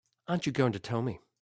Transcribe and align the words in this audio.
Aren't 0.27 0.45
you 0.45 0.51
going 0.51 0.71
to 0.71 0.79
tell 0.79 1.01
me? 1.01 1.19